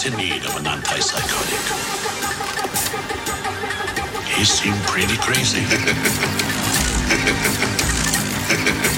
is 0.00 0.12
in 0.12 0.16
need 0.16 0.44
of 0.44 0.56
an 0.56 0.64
antipsychotic. 0.64 1.60
He 4.36 4.44
seemed 4.44 4.80
pretty 4.84 5.16
crazy. 5.18 5.64